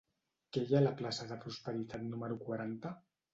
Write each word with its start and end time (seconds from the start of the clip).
Què 0.55 0.61
hi 0.67 0.71
ha 0.71 0.79
a 0.79 0.85
la 0.85 0.93
plaça 1.01 1.27
de 1.33 1.37
Prosperitat 1.43 2.07
número 2.09 2.39
quaranta? 2.49 2.95